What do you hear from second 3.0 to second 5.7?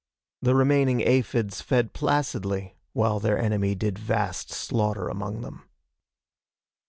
their enemy did vast slaughter among them.